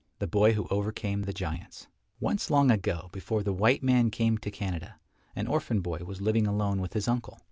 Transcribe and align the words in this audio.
THE 0.17 0.25
BOY 0.25 0.53
WHO 0.53 0.65
OVERCAME 0.71 1.21
THE 1.25 1.31
GIANTS 1.31 1.85
Once 2.19 2.49
long 2.49 2.71
ago, 2.71 3.09
before 3.11 3.43
the 3.43 3.53
white 3.53 3.83
man 3.83 4.09
came 4.09 4.39
to 4.39 4.49
Canada, 4.49 4.99
an 5.35 5.45
orphan 5.45 5.79
boy 5.81 5.99
was 5.99 6.21
living 6.21 6.47
alone 6.47 6.81
with 6.81 6.93
his 6.93 7.07
uncle. 7.07 7.39